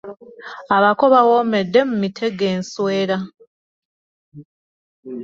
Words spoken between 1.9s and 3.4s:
mitege nswera.